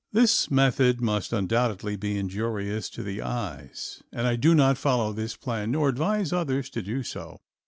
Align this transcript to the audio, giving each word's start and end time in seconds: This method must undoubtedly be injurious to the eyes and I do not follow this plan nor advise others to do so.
This 0.11 0.49
method 0.49 0.99
must 0.99 1.31
undoubtedly 1.31 1.95
be 1.95 2.17
injurious 2.17 2.89
to 2.89 3.03
the 3.03 3.21
eyes 3.21 4.01
and 4.11 4.25
I 4.25 4.35
do 4.35 4.55
not 4.55 4.79
follow 4.79 5.13
this 5.13 5.35
plan 5.35 5.69
nor 5.69 5.89
advise 5.89 6.33
others 6.33 6.71
to 6.71 6.81
do 6.81 7.03
so. 7.03 7.41